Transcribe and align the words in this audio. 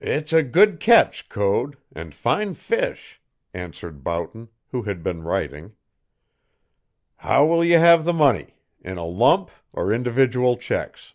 "It's 0.00 0.32
a 0.32 0.44
good 0.44 0.78
catch, 0.78 1.28
Code, 1.28 1.76
and 1.92 2.14
fine 2.14 2.54
fish," 2.54 3.20
answered 3.52 4.04
Boughton, 4.04 4.50
who 4.70 4.82
had 4.82 5.02
been 5.02 5.24
writing. 5.24 5.74
"How 7.16 7.44
will 7.44 7.64
you 7.64 7.78
have 7.78 8.04
the 8.04 8.12
money 8.12 8.54
in 8.80 8.98
a 8.98 9.04
lump 9.04 9.50
or 9.72 9.92
individual 9.92 10.56
checks?" 10.56 11.14